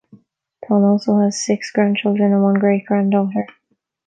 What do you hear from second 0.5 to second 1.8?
Dawn also has six